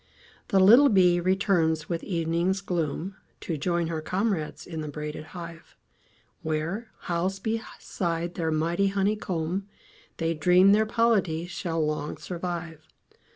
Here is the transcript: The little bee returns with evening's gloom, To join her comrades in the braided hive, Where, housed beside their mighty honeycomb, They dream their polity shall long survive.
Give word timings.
The 0.47 0.59
little 0.59 0.89
bee 0.89 1.19
returns 1.19 1.87
with 1.87 2.01
evening's 2.03 2.61
gloom, 2.61 3.17
To 3.41 3.55
join 3.55 3.85
her 3.85 4.01
comrades 4.01 4.65
in 4.65 4.81
the 4.81 4.87
braided 4.87 5.25
hive, 5.37 5.77
Where, 6.41 6.89
housed 7.01 7.43
beside 7.43 8.33
their 8.33 8.49
mighty 8.49 8.87
honeycomb, 8.87 9.67
They 10.17 10.33
dream 10.33 10.71
their 10.71 10.87
polity 10.87 11.45
shall 11.45 11.85
long 11.85 12.17
survive. 12.17 12.87